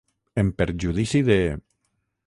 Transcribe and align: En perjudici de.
En 0.43 0.49
perjudici 0.61 1.23
de. 1.29 1.39